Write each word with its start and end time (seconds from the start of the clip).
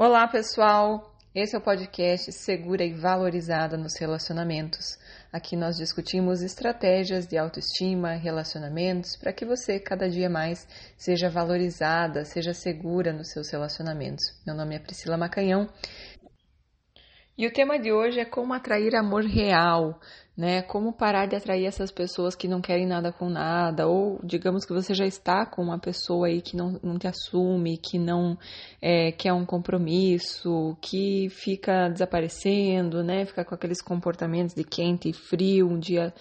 Olá, 0.00 0.28
pessoal! 0.28 1.12
Esse 1.34 1.56
é 1.56 1.58
o 1.58 1.60
podcast 1.60 2.30
Segura 2.30 2.84
e 2.84 2.92
Valorizada 2.92 3.76
nos 3.76 3.98
Relacionamentos. 3.98 4.96
Aqui 5.32 5.56
nós 5.56 5.76
discutimos 5.76 6.40
estratégias 6.40 7.26
de 7.26 7.36
autoestima, 7.36 8.12
relacionamentos, 8.12 9.16
para 9.16 9.32
que 9.32 9.44
você 9.44 9.80
cada 9.80 10.08
dia 10.08 10.30
mais 10.30 10.68
seja 10.96 11.28
valorizada, 11.28 12.24
seja 12.24 12.54
segura 12.54 13.12
nos 13.12 13.32
seus 13.32 13.50
relacionamentos. 13.50 14.22
Meu 14.46 14.54
nome 14.54 14.76
é 14.76 14.78
Priscila 14.78 15.16
Macanhão 15.16 15.68
e 17.38 17.46
o 17.46 17.52
tema 17.52 17.78
de 17.78 17.92
hoje 17.92 18.18
é 18.18 18.24
como 18.24 18.52
atrair 18.52 18.96
amor 18.96 19.22
real, 19.24 20.00
né? 20.36 20.60
Como 20.62 20.92
parar 20.92 21.26
de 21.26 21.36
atrair 21.36 21.66
essas 21.66 21.92
pessoas 21.92 22.34
que 22.34 22.48
não 22.48 22.60
querem 22.60 22.84
nada 22.84 23.12
com 23.12 23.30
nada, 23.30 23.86
ou 23.86 24.18
digamos 24.24 24.64
que 24.64 24.72
você 24.72 24.92
já 24.92 25.06
está 25.06 25.46
com 25.46 25.62
uma 25.62 25.78
pessoa 25.78 26.26
aí 26.26 26.42
que 26.42 26.56
não, 26.56 26.80
não 26.82 26.98
te 26.98 27.06
assume, 27.06 27.78
que 27.78 27.96
não 27.96 28.36
é, 28.82 29.12
quer 29.12 29.32
um 29.32 29.46
compromisso, 29.46 30.76
que 30.80 31.28
fica 31.30 31.88
desaparecendo, 31.88 33.04
né? 33.04 33.24
Fica 33.24 33.44
com 33.44 33.54
aqueles 33.54 33.80
comportamentos 33.80 34.52
de 34.52 34.64
quente 34.64 35.08
e 35.08 35.12
frio, 35.12 35.68
um 35.68 35.78
dia 35.78 36.12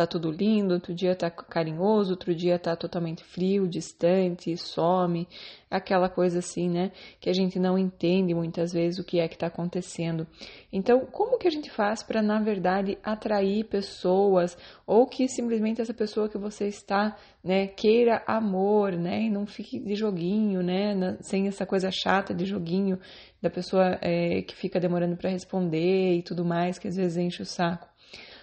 tá 0.00 0.06
tudo 0.06 0.30
lindo, 0.30 0.72
outro 0.72 0.94
dia 0.94 1.14
tá 1.14 1.30
carinhoso, 1.30 2.12
outro 2.12 2.34
dia 2.34 2.58
tá 2.58 2.74
totalmente 2.74 3.22
frio, 3.22 3.68
distante, 3.68 4.56
some, 4.56 5.28
aquela 5.70 6.08
coisa 6.08 6.38
assim, 6.38 6.70
né? 6.70 6.90
Que 7.20 7.28
a 7.28 7.34
gente 7.34 7.58
não 7.58 7.76
entende 7.78 8.32
muitas 8.32 8.72
vezes 8.72 8.98
o 8.98 9.04
que 9.04 9.20
é 9.20 9.28
que 9.28 9.36
tá 9.36 9.48
acontecendo. 9.48 10.26
Então, 10.72 11.04
como 11.04 11.38
que 11.38 11.46
a 11.46 11.50
gente 11.50 11.70
faz 11.70 12.02
para, 12.02 12.22
na 12.22 12.40
verdade, 12.40 12.96
atrair 13.02 13.64
pessoas 13.64 14.56
ou 14.86 15.06
que 15.06 15.28
simplesmente 15.28 15.82
essa 15.82 15.92
pessoa 15.92 16.30
que 16.30 16.38
você 16.38 16.66
está, 16.66 17.14
né, 17.44 17.66
queira 17.66 18.22
amor, 18.26 18.92
né? 18.92 19.24
E 19.24 19.30
não 19.30 19.44
fique 19.44 19.78
de 19.78 19.94
joguinho, 19.94 20.62
né? 20.62 21.18
Sem 21.20 21.46
essa 21.46 21.66
coisa 21.66 21.90
chata 21.90 22.32
de 22.32 22.46
joguinho 22.46 22.98
da 23.42 23.50
pessoa 23.50 23.98
é, 24.00 24.40
que 24.42 24.56
fica 24.56 24.80
demorando 24.80 25.16
para 25.16 25.28
responder 25.28 26.14
e 26.16 26.22
tudo 26.22 26.42
mais, 26.42 26.78
que 26.78 26.88
às 26.88 26.96
vezes 26.96 27.18
enche 27.18 27.42
o 27.42 27.46
saco. 27.46 27.86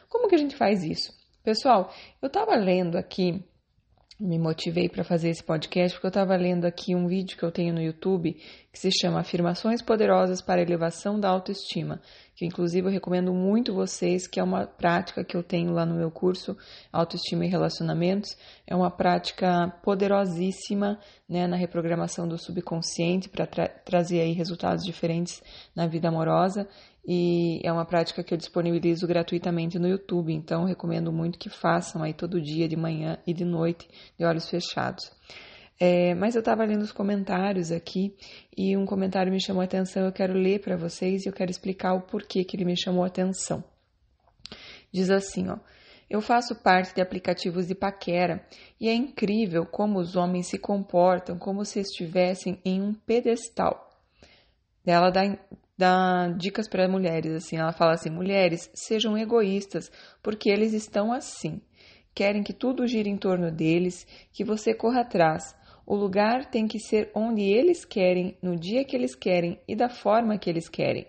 Como 0.07 0.27
que 0.27 0.35
a 0.35 0.39
gente 0.39 0.55
faz 0.55 0.83
isso? 0.83 1.16
Pessoal, 1.47 1.93
eu 2.21 2.27
estava 2.27 2.57
lendo 2.57 2.97
aqui, 2.97 3.41
me 4.19 4.37
motivei 4.37 4.89
para 4.89 5.05
fazer 5.05 5.29
esse 5.29 5.41
podcast 5.41 5.95
porque 5.95 6.07
eu 6.07 6.09
estava 6.09 6.35
lendo 6.35 6.65
aqui 6.65 6.93
um 6.93 7.07
vídeo 7.07 7.37
que 7.37 7.43
eu 7.43 7.53
tenho 7.53 7.73
no 7.73 7.81
YouTube 7.81 8.33
que 8.69 8.77
se 8.77 8.89
chama 8.91 9.21
Afirmações 9.21 9.81
Poderosas 9.81 10.41
para 10.41 10.61
Elevação 10.61 11.17
da 11.17 11.29
Autoestima, 11.29 12.01
que 12.35 12.45
inclusive 12.45 12.87
eu 12.87 12.91
recomendo 12.91 13.33
muito 13.33 13.73
vocês, 13.73 14.27
que 14.27 14.41
é 14.41 14.43
uma 14.43 14.67
prática 14.67 15.23
que 15.23 15.37
eu 15.37 15.41
tenho 15.41 15.71
lá 15.71 15.85
no 15.85 15.95
meu 15.95 16.11
curso 16.11 16.57
Autoestima 16.91 17.45
e 17.45 17.49
Relacionamentos. 17.49 18.35
É 18.67 18.75
uma 18.75 18.91
prática 18.91 19.73
poderosíssima 19.81 20.99
né, 21.29 21.47
na 21.47 21.55
reprogramação 21.55 22.27
do 22.27 22.37
subconsciente 22.37 23.29
para 23.29 23.47
tra 23.47 23.69
trazer 23.69 24.19
aí 24.19 24.33
resultados 24.33 24.83
diferentes 24.83 25.41
na 25.73 25.87
vida 25.87 26.09
amorosa 26.09 26.67
e 27.07 27.61
é 27.63 27.71
uma 27.71 27.85
prática 27.85 28.21
que 28.21 28.33
eu 28.33 28.37
disponibilizo 28.37 29.07
gratuitamente 29.07 29.79
no 29.79 29.87
YouTube, 29.87 30.33
então 30.33 30.65
recomendo 30.65 31.09
muito 31.09 31.39
que 31.39 31.49
façam 31.49 32.03
aí 32.03 32.13
todo 32.13 32.41
dia, 32.41 32.67
de 32.67 32.75
manhã 32.75 33.17
e 33.25 33.33
de 33.33 33.45
noite, 33.45 33.87
de 34.19 34.25
olhos 34.25 34.49
fechados. 34.49 35.09
É, 35.79 36.13
mas 36.15 36.35
eu 36.35 36.39
estava 36.39 36.65
lendo 36.65 36.81
os 36.81 36.91
comentários 36.91 37.71
aqui 37.71 38.13
e 38.57 38.75
um 38.75 38.85
comentário 38.85 39.31
me 39.31 39.41
chamou 39.41 39.61
a 39.61 39.65
atenção, 39.65 40.05
eu 40.05 40.11
quero 40.11 40.33
ler 40.33 40.59
para 40.59 40.75
vocês 40.75 41.25
e 41.25 41.29
eu 41.29 41.33
quero 41.33 41.49
explicar 41.49 41.93
o 41.93 42.01
porquê 42.01 42.43
que 42.43 42.57
ele 42.57 42.65
me 42.65 42.75
chamou 42.75 43.05
a 43.05 43.07
atenção. 43.07 43.63
Diz 44.91 45.09
assim, 45.09 45.47
ó. 45.49 45.57
Eu 46.09 46.21
faço 46.21 46.55
parte 46.55 46.95
de 46.95 47.01
aplicativos 47.01 47.67
de 47.67 47.75
paquera 47.75 48.45
e 48.79 48.87
é 48.87 48.93
incrível 48.93 49.65
como 49.65 49.99
os 49.99 50.15
homens 50.15 50.47
se 50.47 50.57
comportam 50.57 51.37
como 51.37 51.65
se 51.65 51.81
estivessem 51.81 52.59
em 52.63 52.81
um 52.81 52.93
pedestal. 52.93 53.89
Ela 54.85 55.09
dá, 55.09 55.37
dá 55.77 56.29
dicas 56.35 56.67
para 56.67 56.87
mulheres, 56.87 57.33
assim, 57.33 57.57
ela 57.57 57.71
fala 57.71 57.93
assim: 57.93 58.09
mulheres, 58.09 58.69
sejam 58.73 59.17
egoístas, 59.17 59.91
porque 60.23 60.49
eles 60.49 60.73
estão 60.73 61.13
assim. 61.13 61.61
Querem 62.15 62.41
que 62.41 62.53
tudo 62.53 62.87
gire 62.87 63.09
em 63.09 63.17
torno 63.17 63.51
deles, 63.51 64.07
que 64.33 64.43
você 64.43 64.73
corra 64.73 65.01
atrás. 65.01 65.55
O 65.85 65.95
lugar 65.95 66.49
tem 66.49 66.67
que 66.67 66.79
ser 66.79 67.11
onde 67.13 67.43
eles 67.43 67.85
querem, 67.85 68.35
no 68.41 68.59
dia 68.59 68.83
que 68.83 68.95
eles 68.95 69.15
querem 69.15 69.59
e 69.67 69.75
da 69.75 69.87
forma 69.87 70.37
que 70.37 70.49
eles 70.49 70.67
querem. 70.67 71.07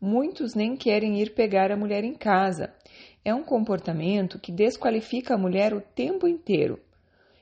Muitos 0.00 0.54
nem 0.54 0.76
querem 0.76 1.20
ir 1.20 1.34
pegar 1.34 1.72
a 1.72 1.76
mulher 1.76 2.04
em 2.04 2.14
casa. 2.14 2.74
É 3.24 3.34
um 3.34 3.42
comportamento 3.42 4.38
que 4.38 4.52
desqualifica 4.52 5.34
a 5.34 5.38
mulher 5.38 5.72
o 5.72 5.80
tempo 5.80 6.26
inteiro. 6.28 6.78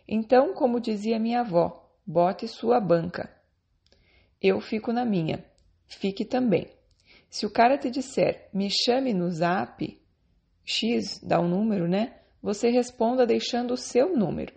Então, 0.07 0.55
como 0.55 0.81
dizia 0.81 1.19
minha 1.19 1.41
avó, 1.41 1.91
bote 2.07 2.47
sua 2.47 2.79
banca. 2.79 3.31
Eu 4.41 4.61
fico 4.61 4.93
na 4.93 5.05
minha. 5.05 5.45
Fique 5.89 6.25
também. 6.25 6.69
Se 7.29 7.45
o 7.47 7.51
cara 7.51 7.77
te 7.77 7.91
disser, 7.91 8.49
me 8.53 8.69
chame 8.71 9.13
no 9.13 9.31
zap, 9.31 10.01
X, 10.65 11.21
dá 11.23 11.41
um 11.41 11.49
número, 11.49 11.89
né? 11.89 12.15
Você 12.43 12.71
responda 12.71 13.27
deixando 13.27 13.73
o 13.73 13.77
seu 13.77 14.17
número. 14.17 14.55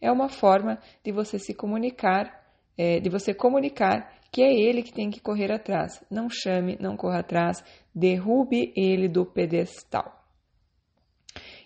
É 0.00 0.10
uma 0.10 0.28
forma 0.28 0.78
de 1.04 1.12
você 1.12 1.38
se 1.38 1.54
comunicar, 1.54 2.44
é, 2.76 3.00
de 3.00 3.08
você 3.08 3.32
comunicar 3.32 4.12
que 4.32 4.42
é 4.42 4.52
ele 4.52 4.82
que 4.82 4.92
tem 4.92 5.10
que 5.10 5.20
correr 5.20 5.52
atrás. 5.52 6.02
Não 6.10 6.28
chame, 6.30 6.78
não 6.80 6.96
corra 6.96 7.20
atrás, 7.20 7.62
derrube 7.94 8.72
ele 8.74 9.08
do 9.08 9.26
pedestal. 9.26 10.21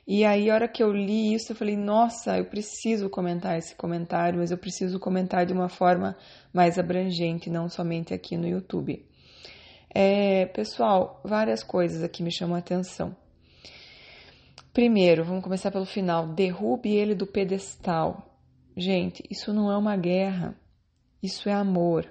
E 0.06 0.24
aí, 0.24 0.48
a 0.48 0.54
hora 0.54 0.68
que 0.68 0.82
eu 0.82 0.92
li 0.92 1.34
isso, 1.34 1.50
eu 1.50 1.56
falei: 1.56 1.76
nossa, 1.76 2.38
eu 2.38 2.44
preciso 2.44 3.10
comentar 3.10 3.58
esse 3.58 3.74
comentário, 3.74 4.38
mas 4.38 4.52
eu 4.52 4.58
preciso 4.58 5.00
comentar 5.00 5.44
de 5.44 5.52
uma 5.52 5.68
forma 5.68 6.16
mais 6.52 6.78
abrangente, 6.78 7.50
não 7.50 7.68
somente 7.68 8.14
aqui 8.14 8.36
no 8.36 8.46
YouTube. 8.46 9.04
É, 9.92 10.46
pessoal, 10.46 11.20
várias 11.24 11.64
coisas 11.64 12.04
aqui 12.04 12.22
me 12.22 12.30
chamam 12.30 12.54
a 12.54 12.60
atenção. 12.60 13.16
Primeiro, 14.72 15.24
vamos 15.24 15.42
começar 15.42 15.72
pelo 15.72 15.86
final: 15.86 16.28
derrube 16.28 16.94
ele 16.94 17.14
do 17.14 17.26
pedestal. 17.26 18.38
Gente, 18.76 19.24
isso 19.28 19.52
não 19.52 19.72
é 19.72 19.76
uma 19.76 19.96
guerra, 19.96 20.54
isso 21.20 21.48
é 21.48 21.52
amor. 21.52 22.06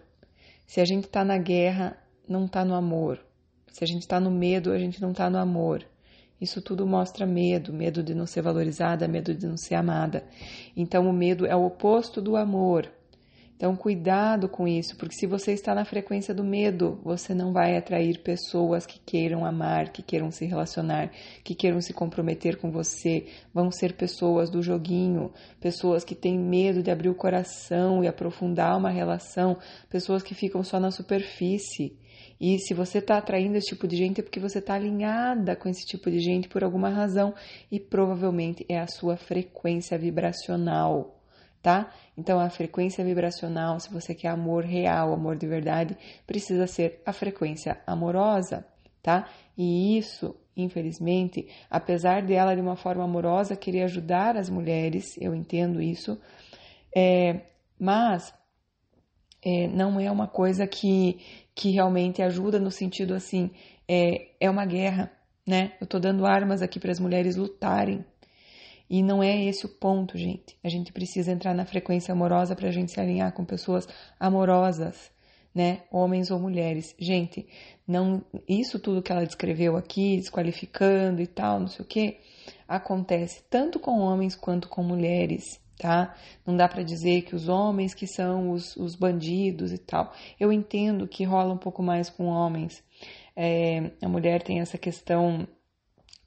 Se 0.66 0.81
a 0.81 0.85
gente 0.85 1.05
está 1.05 1.23
na 1.23 1.38
guerra, 1.38 1.95
não 2.28 2.45
está 2.45 2.66
no 2.66 2.73
amor. 2.73 3.23
Se 3.67 3.84
a 3.84 3.88
gente 3.88 4.01
está 4.01 4.19
no 4.19 4.31
medo, 4.31 4.72
a 4.72 4.79
gente 4.79 5.01
não 5.01 5.11
está 5.11 5.29
no 5.29 5.38
amor. 5.38 5.85
Isso 6.40 6.62
tudo 6.62 6.85
mostra 6.85 7.25
medo, 7.25 7.72
medo 7.72 8.03
de 8.03 8.13
não 8.13 8.25
ser 8.25 8.41
valorizada, 8.41 9.07
medo 9.07 9.34
de 9.34 9.47
não 9.47 9.57
ser 9.57 9.75
amada. 9.75 10.23
Então, 10.75 11.07
o 11.09 11.13
medo 11.13 11.46
é 11.46 11.56
o 11.56 11.66
oposto 11.66 12.22
do 12.22 12.35
amor. 12.35 12.91
Então, 13.57 13.73
cuidado 13.73 14.50
com 14.50 14.68
isso, 14.68 14.97
porque 14.97 15.16
se 15.16 15.25
você 15.25 15.53
está 15.53 15.73
na 15.73 15.85
frequência 15.85 16.34
do 16.34 16.44
medo, 16.44 17.00
você 17.01 17.34
não 17.34 17.53
vai 17.53 17.78
atrair 17.78 18.19
pessoas 18.19 18.85
que 18.85 19.00
queiram 19.00 19.46
amar, 19.46 19.94
que 19.94 20.03
queiram 20.03 20.29
se 20.29 20.46
relacionar, 20.46 21.09
que 21.41 21.56
queiram 21.56 21.79
se 21.79 21.94
comprometer 21.94 22.57
com 22.57 22.69
você. 22.69 23.28
Vão 23.53 23.72
ser 23.72 23.94
pessoas 23.94 24.50
do 24.50 24.62
joguinho, 24.62 25.31
pessoas 25.62 26.03
que 26.03 26.13
têm 26.13 26.38
medo 26.38 26.84
de 26.84 26.91
abrir 26.91 27.07
o 27.07 27.16
coração 27.16 28.03
e 28.03 28.09
aprofundar 28.09 28.78
uma 28.78 28.90
relação, 28.90 29.57
pessoas 29.90 30.22
que 30.22 30.35
ficam 30.35 30.62
só 30.62 30.78
na 30.78 30.91
superfície. 30.91 31.97
E 32.40 32.59
se 32.59 32.73
você 32.73 32.97
está 32.97 33.18
atraindo 33.18 33.57
esse 33.57 33.68
tipo 33.68 33.88
de 33.88 33.96
gente 33.96 34.19
é 34.19 34.23
porque 34.23 34.40
você 34.40 34.59
está 34.59 34.73
alinhada 34.73 35.56
com 35.56 35.69
esse 35.69 35.85
tipo 35.85 36.12
de 36.12 36.19
gente 36.19 36.50
por 36.50 36.63
alguma 36.63 36.90
razão 36.90 37.34
e 37.72 37.79
provavelmente 37.79 38.66
é 38.68 38.79
a 38.79 38.88
sua 38.88 39.16
frequência 39.16 39.97
vibracional, 39.97 41.19
tá? 41.62 41.91
Então 42.18 42.40
a 42.40 42.50
frequência 42.50 43.03
vibracional, 43.03 43.79
se 43.79 43.91
você 43.91 44.13
quer 44.13 44.29
amor 44.29 44.66
real, 44.66 45.13
amor 45.13 45.38
de 45.38 45.47
verdade, 45.47 45.97
precisa 46.28 46.68
ser 46.68 47.01
a 47.06 47.13
frequência 47.13 47.81
amorosa, 47.88 48.66
tá? 49.02 49.29
E 49.57 49.97
isso, 49.97 50.35
infelizmente, 50.57 51.47
apesar 51.69 52.22
dela 52.22 52.53
de 52.53 52.62
uma 52.62 52.75
forma 52.75 53.03
amorosa 53.03 53.56
querer 53.56 53.84
ajudar 53.84 54.35
as 54.35 54.50
mulheres, 54.50 55.16
eu 55.19 55.34
entendo 55.34 55.81
isso, 55.81 56.19
é, 56.94 57.41
mas 57.79 58.34
é, 59.45 59.67
não 59.67 60.00
é 60.00 60.09
uma 60.09 60.28
coisa 60.28 60.66
que, 60.66 61.19
que 61.53 61.69
realmente 61.69 62.22
ajuda 62.23 62.59
no 62.59 62.72
sentido 62.72 63.14
assim, 63.14 63.52
é, 63.87 64.29
é 64.40 64.49
uma 64.49 64.66
guerra, 64.66 65.11
né? 65.46 65.73
Eu 65.79 65.85
tô 65.85 65.99
dando 65.99 66.25
armas 66.25 66.64
aqui 66.64 66.79
para 66.79 66.91
as 66.91 66.99
mulheres 66.99 67.35
lutarem. 67.35 68.03
E 68.90 69.03
não 69.03 69.22
é 69.22 69.46
esse 69.46 69.66
o 69.66 69.70
ponto, 69.70 70.17
gente. 70.17 70.58
A 70.64 70.70
gente 70.70 70.91
precisa 70.91 71.31
entrar 71.31 71.53
na 71.53 71.66
frequência 71.66 72.11
amorosa 72.11 72.55
para 72.55 72.70
a 72.70 72.72
gente 72.72 72.91
se 72.91 72.99
alinhar 72.99 73.31
com 73.34 73.46
pessoas 73.46 73.87
amorosas, 74.20 75.11
né? 75.53 75.84
Homens 75.91 76.31
ou 76.31 76.40
mulheres. 76.40 76.96
Gente, 76.97 77.47
não 77.87 78.23
isso 78.49 78.79
tudo 78.79 79.02
que 79.02 79.11
ela 79.11 79.25
descreveu 79.25 79.78
aqui, 79.78 80.17
desqualificando 80.17 81.22
e 81.22 81.28
tal, 81.28 81.59
não 81.59 81.67
sei 81.67 81.85
o 81.85 81.87
que, 81.87 82.17
acontece 82.67 83.43
tanto 83.47 83.79
com 83.79 83.99
homens 83.99 84.35
quanto 84.35 84.67
com 84.67 84.81
mulheres 84.81 85.59
tá? 85.77 86.16
Não 86.45 86.55
dá 86.55 86.67
para 86.67 86.83
dizer 86.83 87.23
que 87.23 87.35
os 87.35 87.47
homens 87.47 87.93
que 87.93 88.07
são 88.07 88.51
os, 88.51 88.75
os, 88.77 88.95
bandidos 88.95 89.72
e 89.72 89.77
tal. 89.77 90.13
Eu 90.39 90.51
entendo 90.51 91.07
que 91.07 91.23
rola 91.23 91.53
um 91.53 91.57
pouco 91.57 91.83
mais 91.83 92.09
com 92.09 92.25
homens. 92.25 92.83
É, 93.35 93.91
a 94.01 94.07
mulher 94.07 94.41
tem 94.41 94.59
essa 94.61 94.77
questão 94.77 95.47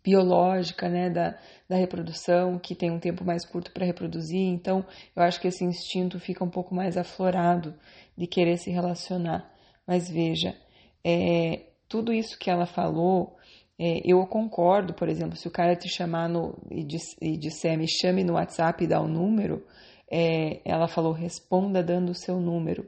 biológica, 0.05 0.89
né, 0.89 1.11
da, 1.11 1.39
da 1.69 1.77
reprodução, 1.77 2.59
que 2.59 2.75
tem 2.75 2.91
um 2.91 2.99
tempo 2.99 3.25
mais 3.25 3.45
curto 3.45 3.73
para 3.73 3.85
reproduzir, 3.85 4.41
então 4.41 4.85
eu 5.15 5.23
acho 5.23 5.39
que 5.41 5.49
esse 5.49 5.65
instinto 5.65 6.19
fica 6.19 6.43
um 6.43 6.49
pouco 6.49 6.75
mais 6.75 6.97
aflorado 6.97 7.75
de 8.17 8.27
querer 8.27 8.57
se 8.57 8.71
relacionar. 8.71 9.51
Mas 9.87 10.09
veja, 10.09 10.57
é, 11.05 11.67
tudo 11.89 12.13
isso 12.13 12.39
que 12.39 12.51
ela 12.51 12.67
falou, 12.67 13.38
é, 13.79 14.01
eu 14.05 14.27
concordo, 14.27 14.93
por 14.93 15.09
exemplo, 15.09 15.37
se 15.37 15.47
o 15.47 15.53
cara 15.53 15.77
te 15.77 15.89
chamar 15.89 16.29
no, 16.29 16.59
e, 16.71 16.87
e 17.23 17.37
disser 17.37 17.79
me 17.79 17.87
chame 17.89 18.25
no 18.25 18.35
WhatsApp 18.35 18.83
e 18.83 18.89
dá 18.89 19.01
o 19.01 19.05
um 19.05 19.09
número, 19.09 19.65
é, 20.11 20.61
ela 20.65 20.89
falou 20.89 21.13
responda 21.13 21.83
dando 21.83 22.11
o 22.11 22.15
seu 22.15 22.41
número. 22.41 22.87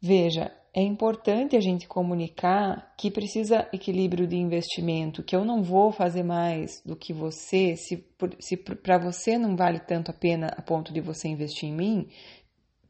Veja, 0.00 0.50
é 0.74 0.82
importante 0.82 1.54
a 1.54 1.60
gente 1.60 1.86
comunicar 1.86 2.92
que 2.96 3.10
precisa 3.10 3.68
equilíbrio 3.72 4.26
de 4.26 4.36
investimento, 4.36 5.22
que 5.22 5.36
eu 5.36 5.44
não 5.44 5.62
vou 5.62 5.92
fazer 5.92 6.22
mais 6.22 6.82
do 6.84 6.96
que 6.96 7.12
você, 7.12 7.76
se, 7.76 8.04
se 8.40 8.56
para 8.56 8.98
você 8.98 9.38
não 9.38 9.54
vale 9.54 9.78
tanto 9.78 10.10
a 10.10 10.14
pena 10.14 10.48
a 10.56 10.62
ponto 10.62 10.92
de 10.92 11.00
você 11.00 11.28
investir 11.28 11.68
em 11.68 11.76
mim, 11.76 12.08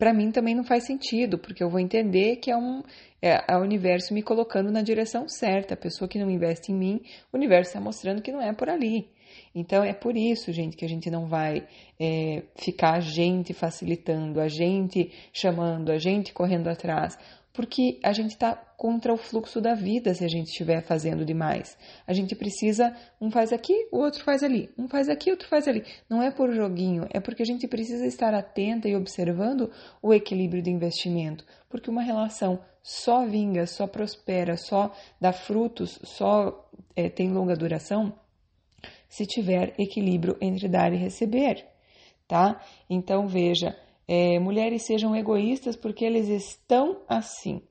para 0.02 0.12
mim 0.12 0.32
também 0.32 0.52
não 0.52 0.64
faz 0.64 0.84
sentido, 0.84 1.38
porque 1.38 1.62
eu 1.62 1.70
vou 1.70 1.78
entender 1.78 2.34
que 2.38 2.50
é 2.50 2.56
um 2.56 2.82
é, 3.22 3.40
é 3.48 3.56
o 3.56 3.60
universo 3.60 4.12
me 4.12 4.20
colocando 4.20 4.68
na 4.68 4.82
direção 4.82 5.28
certa. 5.28 5.74
A 5.74 5.76
pessoa 5.76 6.08
que 6.08 6.18
não 6.18 6.28
investe 6.28 6.72
em 6.72 6.74
mim, 6.74 7.00
o 7.32 7.36
universo 7.36 7.68
está 7.68 7.80
mostrando 7.80 8.20
que 8.20 8.32
não 8.32 8.42
é 8.42 8.52
por 8.52 8.68
ali. 8.68 9.08
Então 9.54 9.84
é 9.84 9.92
por 9.92 10.16
isso, 10.16 10.52
gente, 10.52 10.76
que 10.76 10.84
a 10.84 10.88
gente 10.88 11.08
não 11.08 11.28
vai 11.28 11.68
é, 12.00 12.42
ficar 12.56 12.94
a 12.94 13.00
gente 13.00 13.54
facilitando, 13.54 14.40
a 14.40 14.48
gente 14.48 15.12
chamando, 15.32 15.92
a 15.92 15.98
gente 15.98 16.32
correndo 16.32 16.66
atrás 16.66 17.16
porque 17.52 18.00
a 18.02 18.12
gente 18.12 18.30
está 18.30 18.54
contra 18.54 19.12
o 19.12 19.16
fluxo 19.16 19.60
da 19.60 19.74
vida 19.74 20.14
se 20.14 20.24
a 20.24 20.28
gente 20.28 20.48
estiver 20.48 20.82
fazendo 20.82 21.24
demais. 21.24 21.76
A 22.06 22.12
gente 22.12 22.34
precisa, 22.34 22.96
um 23.20 23.30
faz 23.30 23.52
aqui, 23.52 23.88
o 23.92 23.98
outro 23.98 24.24
faz 24.24 24.42
ali, 24.42 24.70
um 24.76 24.88
faz 24.88 25.08
aqui, 25.08 25.30
outro 25.30 25.48
faz 25.48 25.68
ali. 25.68 25.84
Não 26.08 26.22
é 26.22 26.30
por 26.30 26.52
joguinho, 26.52 27.06
é 27.10 27.20
porque 27.20 27.42
a 27.42 27.46
gente 27.46 27.68
precisa 27.68 28.06
estar 28.06 28.34
atenta 28.34 28.88
e 28.88 28.96
observando 28.96 29.70
o 30.00 30.14
equilíbrio 30.14 30.62
de 30.62 30.70
investimento, 30.70 31.44
porque 31.68 31.90
uma 31.90 32.02
relação 32.02 32.60
só 32.82 33.26
vinga, 33.26 33.66
só 33.66 33.86
prospera, 33.86 34.56
só 34.56 34.92
dá 35.20 35.32
frutos, 35.32 36.00
só 36.02 36.68
é, 36.96 37.08
tem 37.08 37.30
longa 37.30 37.54
duração 37.54 38.12
se 39.08 39.26
tiver 39.26 39.74
equilíbrio 39.78 40.38
entre 40.40 40.66
dar 40.68 40.90
e 40.90 40.96
receber, 40.96 41.66
tá? 42.26 42.62
Então 42.88 43.28
veja 43.28 43.76
é, 44.14 44.38
mulheres 44.38 44.82
sejam 44.82 45.16
egoístas 45.16 45.74
porque 45.74 46.04
eles 46.04 46.28
estão 46.28 46.98
assim. 47.08 47.62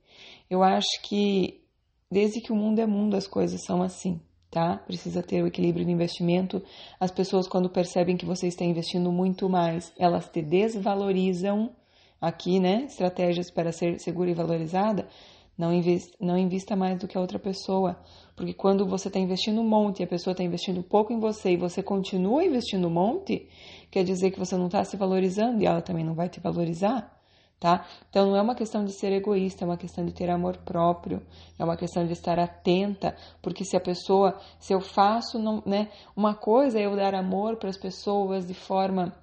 Eu 0.49 0.63
acho 0.63 0.89
que 1.03 1.61
desde 2.09 2.41
que 2.41 2.51
o 2.51 2.55
mundo 2.55 2.79
é 2.79 2.87
mundo 2.87 3.15
as 3.15 3.27
coisas 3.27 3.63
são 3.63 3.83
assim, 3.83 4.19
tá? 4.49 4.77
Precisa 4.77 5.21
ter 5.21 5.43
o 5.43 5.45
equilíbrio 5.45 5.85
de 5.85 5.91
investimento. 5.91 6.59
As 6.99 7.11
pessoas 7.11 7.47
quando 7.47 7.69
percebem 7.69 8.17
que 8.17 8.25
você 8.25 8.47
está 8.47 8.65
investindo 8.65 9.11
muito 9.11 9.47
mais, 9.47 9.93
elas 9.99 10.29
te 10.29 10.41
desvalorizam. 10.41 11.75
Aqui, 12.19 12.59
né? 12.59 12.85
Estratégias 12.85 13.51
para 13.51 13.71
ser 13.71 13.99
segura 13.99 14.31
e 14.31 14.33
valorizada. 14.33 15.07
Não 15.55 15.71
invista, 15.71 16.15
não 16.19 16.37
invista 16.37 16.75
mais 16.75 16.99
do 16.99 17.07
que 17.07 17.17
a 17.17 17.21
outra 17.21 17.37
pessoa. 17.37 17.99
Porque 18.35 18.53
quando 18.53 18.87
você 18.87 19.09
está 19.09 19.19
investindo 19.19 19.61
um 19.61 19.67
monte 19.67 19.99
e 19.99 20.03
a 20.03 20.07
pessoa 20.07 20.31
está 20.31 20.43
investindo 20.43 20.81
pouco 20.81 21.13
em 21.13 21.19
você 21.19 21.51
e 21.51 21.57
você 21.57 21.83
continua 21.83 22.43
investindo 22.43 22.87
um 22.87 22.91
monte, 22.91 23.47
quer 23.91 24.03
dizer 24.03 24.31
que 24.31 24.39
você 24.39 24.55
não 24.55 24.67
está 24.67 24.83
se 24.83 24.95
valorizando 24.97 25.61
e 25.61 25.65
ela 25.65 25.81
também 25.81 26.03
não 26.03 26.15
vai 26.15 26.29
te 26.29 26.39
valorizar. 26.39 27.15
Tá? 27.59 27.85
Então 28.09 28.25
não 28.25 28.35
é 28.35 28.41
uma 28.41 28.55
questão 28.55 28.83
de 28.83 28.91
ser 28.91 29.11
egoísta, 29.11 29.63
é 29.63 29.67
uma 29.67 29.77
questão 29.77 30.03
de 30.03 30.11
ter 30.11 30.31
amor 30.31 30.57
próprio, 30.57 31.21
é 31.59 31.63
uma 31.63 31.77
questão 31.77 32.03
de 32.03 32.11
estar 32.11 32.39
atenta, 32.39 33.15
porque 33.39 33.63
se 33.63 33.77
a 33.77 33.79
pessoa, 33.79 34.35
se 34.59 34.73
eu 34.73 34.81
faço, 34.81 35.37
não, 35.37 35.61
né, 35.63 35.89
uma 36.15 36.33
coisa 36.33 36.79
é 36.79 36.87
eu 36.87 36.95
dar 36.95 37.13
amor 37.13 37.57
para 37.57 37.69
as 37.69 37.77
pessoas 37.77 38.47
de 38.47 38.55
forma 38.55 39.13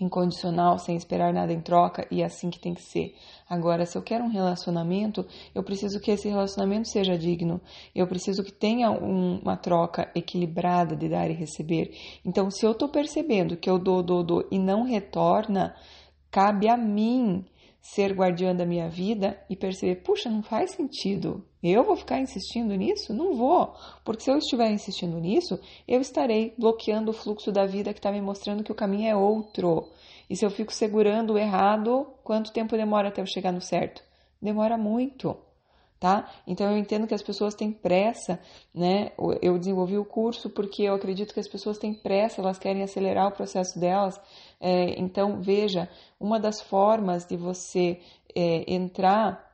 incondicional, 0.00 0.78
sem 0.78 0.96
esperar 0.96 1.32
nada 1.32 1.52
em 1.52 1.60
troca 1.60 2.06
e 2.10 2.22
é 2.22 2.24
assim 2.24 2.50
que 2.50 2.58
tem 2.58 2.74
que 2.74 2.82
ser. 2.82 3.14
Agora, 3.48 3.84
se 3.84 3.96
eu 3.96 4.02
quero 4.02 4.24
um 4.24 4.30
relacionamento, 4.30 5.26
eu 5.54 5.62
preciso 5.62 6.00
que 6.00 6.10
esse 6.10 6.28
relacionamento 6.28 6.88
seja 6.88 7.16
digno. 7.18 7.60
Eu 7.94 8.06
preciso 8.06 8.42
que 8.42 8.52
tenha 8.52 8.90
um, 8.90 9.38
uma 9.40 9.56
troca 9.56 10.10
equilibrada 10.14 10.96
de 10.96 11.08
dar 11.08 11.30
e 11.30 11.34
receber. 11.34 11.92
Então, 12.24 12.50
se 12.50 12.64
eu 12.64 12.72
estou 12.72 12.88
percebendo 12.88 13.56
que 13.56 13.68
eu 13.68 13.78
dou, 13.78 14.02
dou, 14.02 14.24
dou 14.24 14.48
e 14.50 14.58
não 14.58 14.84
retorna, 14.84 15.74
cabe 16.30 16.68
a 16.68 16.76
mim 16.76 17.44
ser 17.80 18.12
guardiã 18.12 18.54
da 18.54 18.64
minha 18.64 18.88
vida 18.88 19.38
e 19.50 19.56
perceber, 19.56 19.96
puxa, 19.96 20.30
não 20.30 20.42
faz 20.42 20.70
sentido. 20.72 21.44
Eu 21.62 21.84
vou 21.84 21.94
ficar 21.94 22.18
insistindo 22.18 22.74
nisso? 22.74 23.14
Não 23.14 23.34
vou, 23.34 23.72
porque 24.04 24.24
se 24.24 24.30
eu 24.30 24.38
estiver 24.38 24.70
insistindo 24.72 25.16
nisso, 25.20 25.60
eu 25.86 26.00
estarei 26.00 26.52
bloqueando 26.58 27.12
o 27.12 27.14
fluxo 27.14 27.52
da 27.52 27.64
vida 27.64 27.92
que 27.92 28.00
está 28.00 28.10
me 28.10 28.20
mostrando 28.20 28.64
que 28.64 28.72
o 28.72 28.74
caminho 28.74 29.08
é 29.08 29.14
outro. 29.14 29.88
E 30.28 30.34
se 30.34 30.44
eu 30.44 30.50
fico 30.50 30.72
segurando 30.72 31.34
o 31.34 31.38
errado, 31.38 32.06
quanto 32.24 32.52
tempo 32.52 32.76
demora 32.76 33.08
até 33.08 33.20
eu 33.20 33.26
chegar 33.26 33.52
no 33.52 33.60
certo? 33.60 34.02
Demora 34.40 34.76
muito. 34.76 35.36
Tá? 36.00 36.28
Então 36.48 36.68
eu 36.68 36.76
entendo 36.76 37.06
que 37.06 37.14
as 37.14 37.22
pessoas 37.22 37.54
têm 37.54 37.70
pressa, 37.70 38.40
né? 38.74 39.12
Eu 39.40 39.56
desenvolvi 39.56 39.96
o 39.96 40.04
curso 40.04 40.50
porque 40.50 40.82
eu 40.82 40.94
acredito 40.94 41.32
que 41.32 41.38
as 41.38 41.46
pessoas 41.46 41.78
têm 41.78 41.94
pressa, 41.94 42.40
elas 42.40 42.58
querem 42.58 42.82
acelerar 42.82 43.28
o 43.28 43.32
processo 43.32 43.78
delas. 43.78 44.20
É, 44.60 44.98
então 44.98 45.40
veja, 45.40 45.88
uma 46.18 46.40
das 46.40 46.60
formas 46.60 47.24
de 47.24 47.36
você 47.36 48.00
é, 48.34 48.64
entrar 48.66 49.51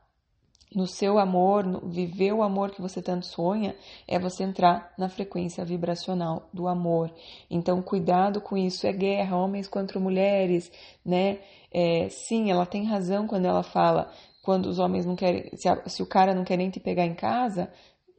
no 0.75 0.87
seu 0.87 1.19
amor, 1.19 1.65
no, 1.65 1.89
viver 1.89 2.33
o 2.33 2.43
amor 2.43 2.71
que 2.71 2.83
você 2.83 3.01
tanto 3.01 3.27
sonha, 3.27 3.75
é 4.07 4.19
você 4.19 4.45
entrar 4.45 4.93
na 4.99 5.09
frequência 5.09 5.65
vibracional 5.65 6.49
do 6.53 6.69
amor. 6.69 7.13
Então, 7.51 7.83
cuidado 7.83 8.41
com 8.41 8.57
isso. 8.57 8.87
É 8.87 8.93
guerra, 8.93 9.37
homens 9.37 9.69
contra 9.69 9.99
mulheres, 9.99 10.71
né? 11.05 11.39
É, 11.73 12.09
sim, 12.09 12.51
ela 12.51 12.67
tem 12.67 12.85
razão 12.85 13.27
quando 13.27 13.47
ela 13.47 13.63
fala 13.63 14.11
quando 14.43 14.67
os 14.67 14.79
homens 14.79 15.05
não 15.05 15.15
querem, 15.15 15.51
se, 15.57 15.69
a, 15.69 15.87
se 15.87 16.03
o 16.03 16.07
cara 16.07 16.35
não 16.35 16.43
quer 16.43 16.57
nem 16.57 16.71
te 16.71 16.81
pegar 16.81 17.05
em 17.05 17.15
casa, 17.15 17.71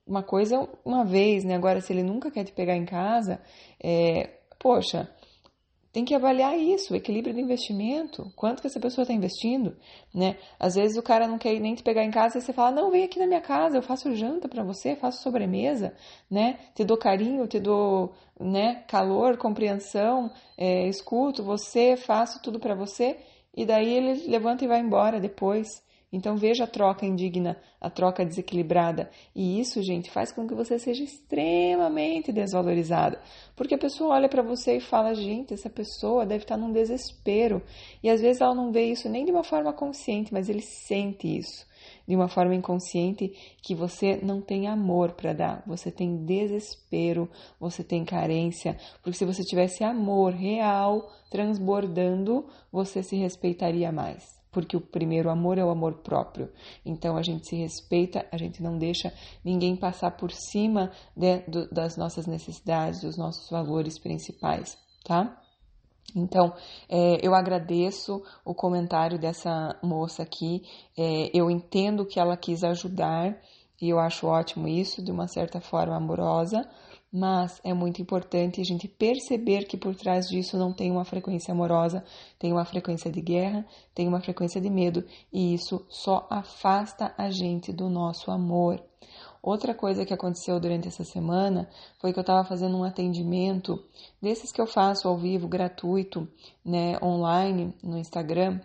uma 0.05 0.21
coisa 0.21 0.69
uma 0.85 1.03
vez, 1.03 1.43
né? 1.43 1.55
Agora, 1.55 1.81
se 1.81 1.91
ele 1.91 2.03
nunca 2.03 2.29
quer 2.29 2.43
te 2.43 2.51
pegar 2.51 2.75
em 2.75 2.85
casa, 2.85 3.41
é, 3.83 4.29
poxa, 4.59 5.09
tem 5.91 6.05
que 6.05 6.13
avaliar 6.13 6.57
isso, 6.57 6.93
o 6.93 6.95
equilíbrio 6.95 7.33
do 7.33 7.39
investimento, 7.39 8.31
quanto 8.35 8.61
que 8.61 8.67
essa 8.67 8.79
pessoa 8.79 9.03
está 9.03 9.13
investindo, 9.13 9.75
né? 10.13 10.37
Às 10.59 10.75
vezes 10.75 10.97
o 10.97 11.01
cara 11.01 11.27
não 11.27 11.37
quer 11.37 11.59
nem 11.59 11.73
te 11.73 11.81
pegar 11.81 12.03
em 12.03 12.11
casa 12.11 12.37
e 12.37 12.41
você 12.41 12.53
fala, 12.53 12.71
não, 12.71 12.91
vem 12.91 13.03
aqui 13.03 13.17
na 13.17 13.25
minha 13.25 13.41
casa, 13.41 13.77
eu 13.77 13.81
faço 13.81 14.13
janta 14.15 14.47
para 14.47 14.63
você, 14.63 14.95
faço 14.95 15.23
sobremesa, 15.23 15.93
né? 16.29 16.59
Te 16.75 16.83
dou 16.83 16.97
carinho, 16.97 17.47
te 17.47 17.59
dou, 17.59 18.13
né, 18.39 18.83
calor, 18.87 19.37
compreensão, 19.37 20.31
é, 20.57 20.87
escuto 20.87 21.43
você, 21.43 21.97
faço 21.97 22.41
tudo 22.41 22.59
para 22.59 22.75
você, 22.75 23.17
e 23.55 23.65
daí 23.65 23.91
ele 23.91 24.27
levanta 24.27 24.63
e 24.63 24.67
vai 24.67 24.79
embora 24.79 25.19
depois. 25.19 25.67
Então 26.11 26.35
veja 26.35 26.63
a 26.63 26.67
troca 26.67 27.05
indigna, 27.05 27.55
a 27.79 27.87
troca 27.87 28.25
desequilibrada. 28.25 29.11
E 29.35 29.59
isso, 29.59 29.81
gente, 29.83 30.09
faz 30.09 30.31
com 30.31 30.47
que 30.47 30.55
você 30.55 30.79
seja 30.79 31.03
extremamente 31.03 32.31
desvalorizada. 32.31 33.21
Porque 33.55 33.75
a 33.75 33.77
pessoa 33.77 34.15
olha 34.15 34.27
para 34.27 34.41
você 34.41 34.77
e 34.77 34.81
fala: 34.81 35.13
gente, 35.13 35.53
essa 35.53 35.69
pessoa 35.69 36.25
deve 36.25 36.43
estar 36.43 36.57
num 36.57 36.71
desespero. 36.71 37.61
E 38.01 38.09
às 38.09 38.21
vezes 38.21 38.41
ela 38.41 38.55
não 38.55 38.71
vê 38.71 38.85
isso 38.85 39.07
nem 39.07 39.23
de 39.23 39.31
uma 39.31 39.43
forma 39.43 39.71
consciente, 39.71 40.33
mas 40.33 40.49
ele 40.49 40.61
sente 40.61 41.27
isso 41.27 41.69
de 42.07 42.15
uma 42.15 42.27
forma 42.27 42.55
inconsciente 42.55 43.31
que 43.61 43.73
você 43.73 44.19
não 44.21 44.41
tem 44.41 44.67
amor 44.67 45.13
para 45.13 45.31
dar, 45.31 45.63
você 45.65 45.89
tem 45.89 46.25
desespero, 46.25 47.29
você 47.59 47.83
tem 47.83 48.03
carência, 48.03 48.75
porque 49.01 49.17
se 49.17 49.25
você 49.25 49.43
tivesse 49.43 49.83
amor 49.83 50.33
real 50.33 51.09
transbordando, 51.29 52.47
você 52.69 53.01
se 53.01 53.15
respeitaria 53.15 53.91
mais 53.91 54.38
porque 54.51 54.75
o 54.75 54.81
primeiro 54.81 55.29
amor 55.29 55.57
é 55.57 55.63
o 55.63 55.69
amor 55.69 55.99
próprio. 55.99 56.51
Então 56.85 57.17
a 57.17 57.21
gente 57.21 57.47
se 57.47 57.55
respeita, 57.55 58.25
a 58.31 58.37
gente 58.37 58.61
não 58.61 58.77
deixa 58.77 59.13
ninguém 59.43 59.75
passar 59.75 60.11
por 60.11 60.31
cima 60.31 60.91
de, 61.15 61.39
do, 61.47 61.69
das 61.69 61.97
nossas 61.97 62.25
necessidades, 62.25 63.01
dos 63.01 63.17
nossos 63.17 63.49
valores 63.49 63.99
principais, 63.99 64.77
tá? 65.03 65.39
Então, 66.15 66.53
é, 66.89 67.19
eu 67.21 67.35
agradeço 67.35 68.23
o 68.43 68.55
comentário 68.55 69.19
dessa 69.19 69.77
moça 69.83 70.23
aqui. 70.23 70.63
É, 70.97 71.29
eu 71.33 71.51
entendo 71.51 72.05
que 72.05 72.19
ela 72.19 72.35
quis 72.35 72.63
ajudar 72.63 73.39
e 73.81 73.89
eu 73.89 73.99
acho 73.99 74.27
ótimo 74.27 74.67
isso, 74.67 75.03
de 75.03 75.11
uma 75.11 75.27
certa 75.27 75.61
forma 75.61 75.95
amorosa, 75.95 76.67
mas 77.11 77.59
é 77.63 77.73
muito 77.73 78.01
importante 78.01 78.61
a 78.61 78.63
gente 78.63 78.87
perceber 78.87 79.65
que 79.65 79.77
por 79.77 79.95
trás 79.95 80.27
disso 80.27 80.57
não 80.57 80.71
tem 80.71 80.91
uma 80.91 81.03
frequência 81.03 81.51
amorosa, 81.51 82.03
tem 82.37 82.51
uma 82.51 82.65
frequência 82.65 83.11
de 83.11 83.21
guerra, 83.21 83.65
tem 83.95 84.07
uma 84.07 84.21
frequência 84.21 84.61
de 84.61 84.69
medo, 84.69 85.03
e 85.33 85.53
isso 85.53 85.85
só 85.89 86.27
afasta 86.29 87.13
a 87.17 87.31
gente 87.31 87.73
do 87.73 87.89
nosso 87.89 88.29
amor. 88.29 88.83
Outra 89.41 89.73
coisa 89.73 90.05
que 90.05 90.13
aconteceu 90.13 90.59
durante 90.59 90.87
essa 90.87 91.03
semana 91.03 91.69
foi 91.99 92.11
que 92.11 92.19
eu 92.19 92.21
estava 92.21 92.43
fazendo 92.47 92.77
um 92.77 92.83
atendimento 92.83 93.81
desses 94.21 94.51
que 94.51 94.61
eu 94.61 94.67
faço 94.67 95.07
ao 95.07 95.17
vivo, 95.17 95.47
gratuito, 95.47 96.27
né, 96.63 96.97
online, 97.01 97.73
no 97.81 97.97
Instagram 97.97 98.59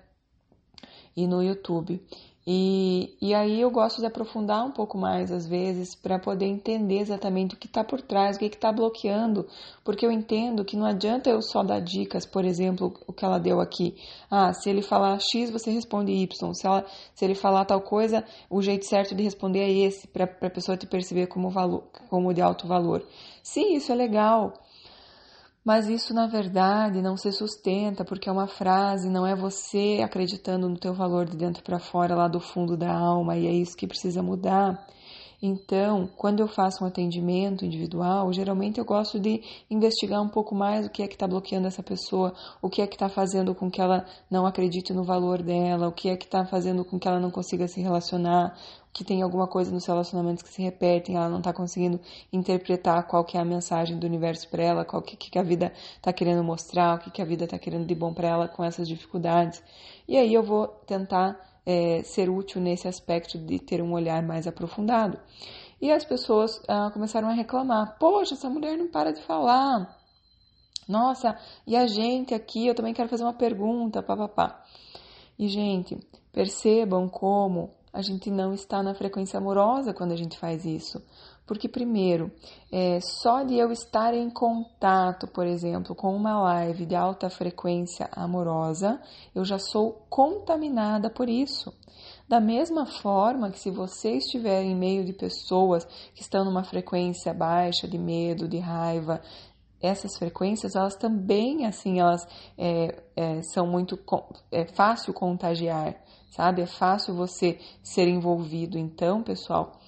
e 1.17 1.27
no 1.27 1.43
YouTube. 1.43 2.05
E, 2.47 3.17
e 3.23 3.33
aí 3.33 3.59
eu 3.59 3.71
gosto 3.71 4.01
de 4.01 4.07
aprofundar 4.07 4.67
um 4.67 4.71
pouco 4.71 4.99
mais 4.99 5.33
às 5.33 5.47
vezes 5.47 5.95
para 5.95 6.19
poder 6.19 6.45
entender 6.45 6.99
exatamente 6.99 7.55
o 7.55 7.59
que 7.59 7.67
está 7.67 7.83
por 7.83 8.03
trás, 8.03 8.37
o 8.37 8.39
que 8.39 8.45
está 8.47 8.71
bloqueando, 8.71 9.47
porque 9.83 10.05
eu 10.05 10.13
entendo 10.13 10.65
que 10.65 10.77
não 10.77 10.85
adianta 10.85 11.31
eu 11.31 11.41
só 11.41 11.63
dar 11.63 11.81
dicas, 11.81 12.27
por 12.27 12.45
exemplo, 12.45 12.93
o 13.07 13.13
que 13.15 13.25
ela 13.25 13.39
deu 13.39 13.61
aqui. 13.61 13.97
Ah, 14.31 14.53
se 14.53 14.69
ele 14.69 14.83
falar 14.83 15.19
X, 15.21 15.51
você 15.51 15.71
responde 15.71 16.13
Y. 16.13 16.55
Se, 16.55 16.67
ela, 16.67 16.85
se 17.15 17.25
ele 17.25 17.35
falar 17.35 17.65
tal 17.65 17.81
coisa, 17.81 18.23
o 18.51 18.61
jeito 18.61 18.85
certo 18.85 19.15
de 19.15 19.23
responder 19.23 19.61
é 19.61 19.71
esse, 19.71 20.07
para 20.07 20.25
a 20.25 20.51
pessoa 20.51 20.77
te 20.77 20.87
perceber 20.87 21.29
como, 21.29 21.49
valor, 21.49 21.85
como 22.11 22.35
de 22.35 22.43
alto 22.43 22.67
valor. 22.67 23.03
Sim, 23.43 23.75
isso 23.75 23.91
é 23.91 23.95
legal. 23.95 24.53
Mas 25.65 25.89
isso 25.89 26.13
na 26.13 26.27
verdade 26.27 27.01
não 27.01 27.17
se 27.17 27.33
sustenta 27.33 28.05
porque 28.05 28.29
é 28.29 28.33
uma 28.33 28.47
frase, 28.47 29.09
não 29.09 29.27
é 29.27 29.35
você 29.35 30.01
acreditando 30.05 30.69
no 30.69 30.77
teu 30.77 30.93
valor 30.93 31.25
de 31.25 31.37
dentro 31.39 31.63
para 31.63 31.79
fora, 31.79 32.15
lá 32.15 32.29
do 32.29 32.39
fundo 32.39 32.77
da 32.77 32.93
alma, 32.93 33.35
e 33.37 33.47
é 33.47 33.53
isso 33.53 33.75
que 33.75 33.87
precisa 33.87 34.23
mudar. 34.23 34.87
Então, 35.43 36.07
quando 36.17 36.41
eu 36.41 36.49
faço 36.49 36.85
um 36.85 36.87
atendimento 36.87 37.65
individual, 37.65 38.33
geralmente 38.33 38.79
eu 38.79 38.85
gosto 38.85 39.19
de 39.19 39.43
investigar 39.71 40.23
um 40.23 40.29
pouco 40.29 40.55
mais 40.55 40.87
o 40.87 40.91
que 40.91 41.03
é 41.03 41.09
que 41.09 41.15
está 41.15 41.27
bloqueando 41.27 41.67
essa 41.67 41.83
pessoa, 41.83 42.35
o 42.63 42.71
que 42.71 42.81
é 42.81 42.87
que 42.87 42.95
está 42.95 43.09
fazendo 43.09 43.55
com 43.55 43.71
que 43.71 43.81
ela 43.81 44.07
não 44.31 44.47
acredite 44.47 44.93
no 44.93 45.05
valor 45.05 45.43
dela, 45.43 45.89
o 45.89 45.93
que 45.93 46.09
é 46.09 46.17
que 46.17 46.25
está 46.25 46.47
fazendo 46.47 46.85
com 46.85 46.99
que 46.99 47.09
ela 47.09 47.21
não 47.21 47.31
consiga 47.31 47.69
se 47.69 47.81
relacionar, 47.81 48.57
que 48.95 49.03
tem 49.03 49.23
alguma 49.23 49.49
coisa 49.49 49.73
nos 49.73 49.85
relacionamentos 49.85 50.41
que 50.41 50.49
se 50.49 50.63
repetem, 50.63 51.17
ela 51.17 51.29
não 51.29 51.39
está 51.39 51.53
conseguindo 51.53 52.01
interpretar 52.33 53.05
qual 53.09 53.25
que 53.25 53.37
é 53.37 53.41
a 53.41 53.45
mensagem 53.45 53.99
do 53.99 54.07
universo 54.07 54.49
para 54.49 54.63
ela, 54.63 54.85
qual 54.85 55.03
que, 55.03 55.17
que 55.17 55.37
a 55.37 55.43
vida 55.43 55.73
está 55.97 56.13
querendo 56.13 56.45
mostrar, 56.45 56.95
o 56.95 56.99
que, 57.01 57.11
que 57.11 57.21
a 57.21 57.25
vida 57.25 57.45
está 57.45 57.59
querendo 57.59 57.87
de 57.87 57.95
bom 57.95 58.15
para 58.15 58.29
ela 58.29 58.47
com 58.47 58.63
essas 58.63 58.87
dificuldades. 58.87 59.61
E 60.07 60.17
aí 60.17 60.33
eu 60.33 60.45
vou 60.45 60.69
tentar 60.87 61.37
é, 61.67 62.05
ser 62.05 62.31
útil 62.31 62.61
nesse 62.61 62.87
aspecto 62.87 63.37
de 63.37 63.59
ter 63.59 63.83
um 63.83 63.93
olhar 63.93 64.23
mais 64.23 64.47
aprofundado. 64.47 65.19
E 65.83 65.91
as 65.91 66.05
pessoas 66.05 66.63
ah, 66.69 66.89
começaram 66.93 67.29
a 67.29 67.33
reclamar: 67.33 67.99
Poxa, 67.99 68.35
essa 68.35 68.49
mulher 68.49 68.79
não 68.79 68.87
para 68.87 69.13
de 69.13 69.21
falar. 69.23 69.99
Nossa, 70.89 71.37
e 71.67 71.75
a 71.75 71.89
gente 71.89 72.33
aqui, 72.33 72.69
eu 72.69 72.75
também 72.77 72.95
quero 72.95 73.09
fazer 73.09 73.25
uma 73.25 73.35
pergunta, 73.35 74.05
papapá. 74.05 74.63
E, 75.37 75.49
gente, 75.49 75.99
percebam 76.33 77.09
como 77.09 77.71
a 77.95 78.03
gente 78.03 78.29
não 78.29 78.53
está 78.53 78.83
na 78.83 78.93
frequência 78.93 79.39
amorosa 79.39 79.95
quando 79.95 80.11
a 80.11 80.17
gente 80.17 80.37
faz 80.37 80.65
isso. 80.65 81.01
Porque, 81.47 81.69
primeiro, 81.69 82.33
é, 82.73 82.99
só 83.01 83.45
de 83.45 83.55
eu 83.57 83.71
estar 83.71 84.13
em 84.15 84.29
contato, 84.29 85.29
por 85.29 85.47
exemplo, 85.47 85.95
com 85.95 86.13
uma 86.15 86.43
live 86.43 86.87
de 86.87 86.97
alta 86.97 87.31
frequência 87.31 88.09
amorosa, 88.11 89.01
eu 89.33 89.45
já 89.45 89.59
sou 89.61 90.07
contaminada 90.11 91.09
por 91.09 91.29
isso. 91.29 91.73
Da 92.29 92.41
mesma 92.41 92.85
forma 92.85 93.51
que 93.51 93.61
se 93.61 93.71
você 93.71 94.17
estiver 94.17 94.63
em 94.63 94.75
meio 94.75 95.05
de 95.05 95.13
pessoas 95.13 95.85
que 96.15 96.23
estão 96.23 96.45
numa 96.45 96.65
frequência 96.65 97.33
baixa 97.33 97.87
de 97.87 97.99
medo, 97.99 98.49
de 98.49 98.59
raiva, 98.59 99.21
essas 99.81 100.17
frequências, 100.19 100.75
elas 100.75 100.97
também, 100.97 101.67
assim, 101.67 102.01
elas 102.01 102.27
é, 102.59 103.03
é, 103.15 103.43
são 103.43 103.67
muito 103.67 103.99
é 104.51 104.65
fácil 104.65 105.13
contagiar 105.13 105.95
sabe? 106.35 106.63
É 106.63 106.67
fácil 106.67 107.15
você 107.15 107.59
ser 107.83 108.09
envolvido. 108.09 108.77
Então, 108.77 109.23
pessoal, 109.23 109.79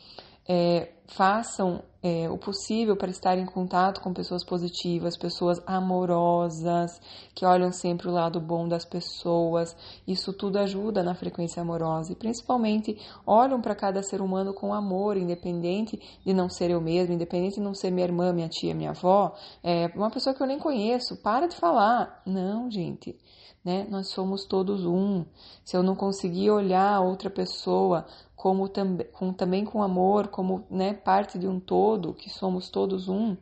é, 0.49 0.93
façam 1.09 1.83
é, 2.03 2.29
o 2.31 2.39
possível 2.39 2.97
para 2.97 3.11
estar 3.11 3.39
em 3.39 3.47
contato 3.47 4.01
com 4.01 4.13
pessoas 4.13 4.45
positivas, 4.45 5.17
pessoas 5.17 5.61
amorosas, 5.67 7.01
que 7.35 7.45
olham 7.45 7.73
sempre 7.73 8.09
o 8.09 8.13
lado 8.13 8.41
bom 8.41 8.69
das 8.69 8.85
pessoas. 8.85 9.77
Isso 10.07 10.33
tudo 10.33 10.59
ajuda 10.59 11.03
na 11.03 11.15
frequência 11.15 11.63
amorosa 11.63 12.13
e, 12.13 12.17
principalmente, 12.17 12.97
olham 13.27 13.61
para 13.61 13.75
cada 13.75 14.03
ser 14.03 14.21
humano 14.21 14.53
com 14.55 14.73
amor, 14.73 15.17
independente 15.17 16.01
de 16.25 16.33
não 16.33 16.49
ser 16.49 16.71
eu 16.71 16.81
mesmo, 16.81 17.15
independente 17.15 17.57
de 17.57 17.63
não 17.63 17.75
ser 17.75 17.91
minha 17.91 18.07
irmã, 18.07 18.33
minha 18.33 18.49
tia, 18.49 18.75
minha 18.75 18.91
avó, 18.91 19.35
é, 19.63 19.87
uma 19.95 20.11
pessoa 20.11 20.35
que 20.35 20.43
eu 20.43 20.47
nem 20.47 20.59
conheço. 20.59 21.17
Para 21.17 21.47
de 21.47 21.57
falar. 21.57 22.23
Não, 22.27 22.71
gente 22.71 23.17
né? 23.67 23.85
Nós 23.91 24.11
somos 24.11 24.47
todos 24.47 24.87
um. 24.87 25.25
Se 25.65 25.77
eu 25.77 25.83
não 25.83 25.97
conseguir 25.97 26.53
olhar 26.53 27.01
outra 27.01 27.29
pessoa 27.29 28.07
como 28.37 28.69
tam 28.69 28.97
com, 29.13 29.33
também 29.33 29.65
com 29.65 29.83
amor, 29.83 30.29
como 30.29 30.65
né, 30.71 30.95
parte 30.95 31.37
de 31.37 31.49
um 31.49 31.59
todo, 31.59 31.86
que 32.15 32.31
somos 32.31 32.69
todos 32.69 33.09
um, 33.09 33.37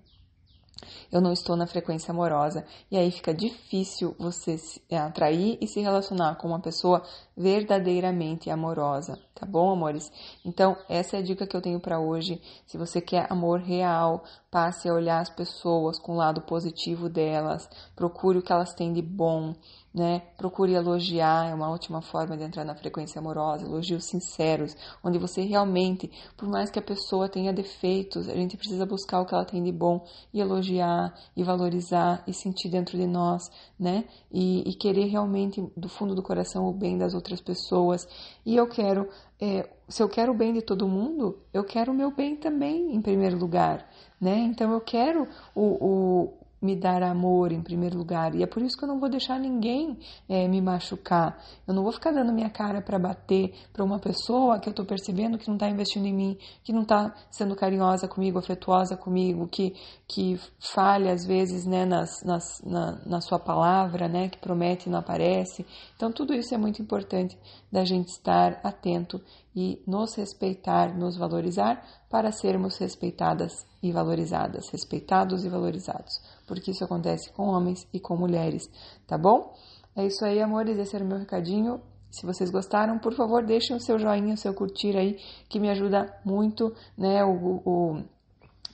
eu 1.11 1.21
não 1.21 1.33
estou 1.33 1.57
na 1.57 1.67
frequência 1.67 2.11
amorosa. 2.11 2.65
E 2.91 2.97
aí 2.97 3.11
fica 3.11 3.33
difícil 3.33 4.15
você 4.19 4.59
se 4.59 4.83
é, 4.91 4.99
atrair 4.99 5.59
e 5.61 5.67
se 5.67 5.81
relacionar 5.81 6.37
com 6.37 6.49
uma 6.49 6.61
pessoa 6.61 7.03
verdadeiramente 7.37 8.51
amorosa, 8.51 9.19
tá 9.35 9.47
bom, 9.47 9.71
amores? 9.71 10.11
Então, 10.45 10.77
essa 10.89 11.17
é 11.17 11.21
a 11.21 11.23
dica 11.23 11.47
que 11.47 11.57
eu 11.57 11.63
tenho 11.63 11.81
para 11.81 12.01
hoje. 12.01 12.41
Se 12.67 12.77
você 12.77 13.01
quer 13.01 13.27
amor 13.31 13.61
real, 13.61 14.25
passe 14.51 14.89
a 14.89 14.95
olhar 14.95 15.21
as 15.21 15.31
pessoas 15.31 15.99
com 15.99 16.13
o 16.13 16.17
lado 16.17 16.43
positivo 16.43 17.09
delas, 17.09 17.69
procure 17.97 18.39
o 18.39 18.43
que 18.43 18.53
elas 18.53 18.75
têm 18.75 18.93
de 18.93 19.03
bom 19.03 19.55
né? 19.95 20.23
Procure 20.37 20.73
elogiar, 20.73 21.49
é 21.49 21.55
uma 21.55 21.71
ótima 21.71 22.03
forma 22.03 22.37
de 22.37 22.43
entrar 22.43 22.65
na 22.65 22.75
frequência 22.75 23.21
amorosa, 23.21 23.65
elogios 23.65 24.05
sinceros, 24.07 24.77
onde 25.05 25.19
você 25.19 25.43
realmente, 25.43 26.11
por 26.37 26.49
mais 26.49 26.69
que 26.69 26.81
a 26.81 26.83
pessoa 26.83 27.29
tenha 27.29 27.53
defeitos, 27.53 28.29
a 28.29 28.35
gente 28.35 28.57
precisa 28.57 28.85
buscar 28.85 29.21
o 29.21 29.27
que 29.27 29.33
ela 29.33 29.45
tem 29.45 29.63
de 29.63 29.71
bom 29.71 30.05
e 30.33 30.41
elogiar 30.41 31.15
e 31.37 31.45
valorizar 31.45 32.25
e 32.27 32.33
sentir 32.33 32.69
dentro 32.69 32.99
de 32.99 33.07
nós, 33.07 33.49
né? 33.79 34.05
E, 34.33 34.69
e 34.69 34.75
querer 34.75 35.07
realmente 35.07 35.65
do 35.77 35.89
fundo 35.89 36.13
do 36.13 36.23
coração 36.23 36.67
o 36.67 36.73
bem 36.73 36.99
das 36.99 37.15
outras 37.15 37.41
pessoas. 37.41 38.09
E 38.45 38.57
eu 38.57 38.67
quero, 38.67 39.09
é, 39.41 39.71
se 39.89 40.03
eu 40.03 40.09
quero 40.09 40.33
o 40.33 40.37
bem 40.37 40.53
de 40.53 40.63
todo 40.63 40.89
mundo, 40.89 41.39
eu 41.53 41.63
quero 41.63 41.93
o 41.93 41.95
meu 41.95 42.11
bem 42.11 42.35
também 42.35 42.93
em 42.93 43.01
primeiro 43.01 43.39
lugar, 43.39 43.89
né? 44.21 44.39
Então 44.39 44.73
eu 44.73 44.81
quero 44.81 45.29
o, 45.55 45.63
o 45.63 46.44
me 46.65 46.75
dar 46.75 47.03
amor 47.03 47.53
em 47.53 47.63
primeiro 47.63 47.99
lugar. 47.99 48.35
E 48.35 48.43
é 48.43 48.47
por 48.47 48.63
isso 48.63 48.77
que 48.77 48.85
eu 48.85 48.89
não 48.89 48.99
vou 48.99 49.11
deixar 49.11 49.39
ninguém 49.39 49.99
é, 50.27 50.49
me 50.49 50.61
machucar. 50.63 51.39
Eu 51.69 51.75
não 51.75 51.83
vou 51.83 51.93
ficar 51.93 52.11
dando 52.11 52.33
minha 52.33 52.49
cara 52.49 52.81
para 52.81 52.99
bater 52.99 53.55
para 53.73 53.85
uma 53.85 53.99
pessoa 53.99 54.59
que 54.59 54.69
eu 54.69 54.71
estou 54.71 54.87
percebendo 54.87 55.37
que 55.37 55.47
não 55.47 55.57
está 55.57 55.69
investindo 55.69 56.07
em 56.07 56.15
mim, 56.15 56.39
que 56.65 56.73
não 56.73 56.83
está 56.83 57.15
sendo 57.31 57.55
carinhosa 57.55 58.09
comigo, 58.09 58.39
afetuosa 58.39 58.97
comigo, 58.97 59.47
que, 59.47 59.75
que 60.09 60.41
falha 60.59 61.13
às 61.13 61.27
vezes 61.27 61.67
né, 61.67 61.85
nas, 61.85 62.23
nas, 62.25 62.63
na, 62.65 62.99
na 63.05 63.21
sua 63.21 63.39
palavra, 63.39 64.09
né, 64.09 64.31
que 64.31 64.39
promete 64.39 64.89
e 64.89 64.93
não 64.93 65.01
aparece. 65.01 65.67
Então, 65.97 66.11
tudo 66.11 66.33
isso 66.33 66.55
é 66.55 66.59
muito 66.59 66.81
importante 66.81 67.39
da 67.71 67.85
gente 67.85 68.09
estar 68.09 68.59
atento 68.65 69.21
e 69.55 69.83
nos 69.87 70.15
respeitar, 70.17 70.97
nos 70.97 71.17
valorizar 71.17 71.83
para 72.11 72.33
sermos 72.33 72.77
respeitadas 72.79 73.67
e 73.83 73.93
valorizadas, 73.93 74.69
respeitados 74.71 75.45
e 75.45 75.49
valorizados, 75.49 76.21
porque 76.47 76.71
isso 76.71 76.85
acontece 76.85 77.33
com 77.33 77.49
homens 77.49 77.87
e 77.93 78.01
com 78.01 78.17
mulheres, 78.17 78.69
tá 79.07 79.17
bom? 79.17 79.55
É 79.97 80.05
isso 80.05 80.25
aí, 80.25 80.43
amores, 80.43 80.79
esse 80.79 80.97
era 80.97 81.05
o 81.05 81.09
meu 81.09 81.19
recadinho. 81.19 81.81
Se 82.11 82.27
vocês 82.27 82.51
gostaram, 82.51 82.99
por 82.99 83.15
favor, 83.15 83.45
deixem 83.45 83.77
o 83.77 83.81
seu 83.81 83.99
joinha, 83.99 84.35
o 84.35 84.39
seu 84.39 84.55
curtir 84.55 84.97
aí, 84.97 85.19
que 85.49 85.61
me 85.61 85.69
ajuda 85.69 86.21
muito, 86.25 86.73
né? 86.97 87.25
O, 87.25 87.61
o, 87.65 88.03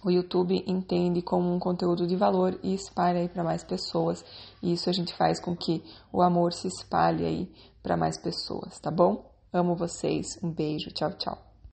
o 0.04 0.10
YouTube 0.10 0.62
entende 0.66 1.20
como 1.20 1.52
um 1.52 1.58
conteúdo 1.58 2.06
de 2.06 2.16
valor 2.16 2.58
e 2.62 2.74
espalha 2.74 3.20
aí 3.20 3.28
para 3.28 3.44
mais 3.44 3.62
pessoas. 3.64 4.24
E 4.62 4.72
isso 4.72 4.88
a 4.88 4.92
gente 4.92 5.14
faz 5.14 5.40
com 5.40 5.54
que 5.54 5.82
o 6.12 6.22
amor 6.22 6.52
se 6.52 6.68
espalhe 6.68 7.24
aí 7.24 7.52
para 7.82 7.96
mais 7.96 8.18
pessoas, 8.18 8.78
tá 8.78 8.90
bom? 8.90 9.29
Amo 9.52 9.74
vocês. 9.74 10.38
Um 10.42 10.50
beijo. 10.50 10.90
Tchau, 10.90 11.12
tchau. 11.12 11.49